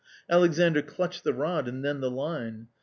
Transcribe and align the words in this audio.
Alexandr 0.31 0.81
clutched 0.81 1.23
the 1.23 1.31
rod, 1.31 1.67
and 1.67 1.85
then 1.85 1.99
the 2.01 2.09
line. 2.09 2.69